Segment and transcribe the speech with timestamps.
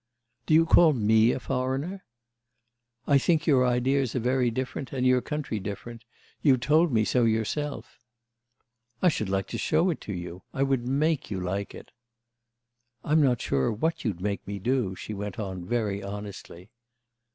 [0.47, 2.03] "Do you call me a foreigner?"
[3.05, 6.05] "I think your ideas are very different and your country different.
[6.41, 7.99] You've told me so yourself."
[9.03, 10.41] "I should like to show it to you.
[10.55, 11.91] I would make you like it."
[13.05, 16.71] "I'm not sure what you'd make me do," she went on very honestly.